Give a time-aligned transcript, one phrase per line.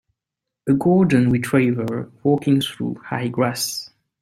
[0.67, 3.91] A golden retriever walking through high grass.